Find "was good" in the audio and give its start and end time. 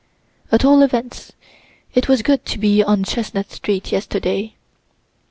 2.09-2.43